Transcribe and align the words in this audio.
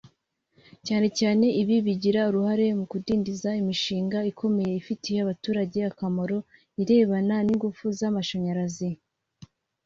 cyane 0.87 1.07
cyane 1.19 1.45
ibi 1.61 1.75
bigira 1.85 2.21
uruhare 2.29 2.65
mu 2.79 2.85
kudindiza 2.91 3.49
imishinga 3.61 4.19
ikomeye 4.31 4.73
ifitiye 4.81 5.17
abaturage 5.21 5.77
akamaro 5.91 6.37
irebana 6.81 7.35
n’ingufu 7.45 7.85
z’amashanyarazi 7.97 8.89